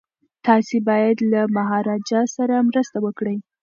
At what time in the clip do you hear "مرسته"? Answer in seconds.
2.69-2.97